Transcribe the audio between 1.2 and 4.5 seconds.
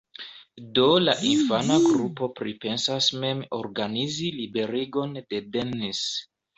infana grupo pripensas mem organizi